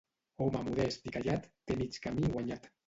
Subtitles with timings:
[0.45, 2.71] Home modest i callat té mig camí guanyat.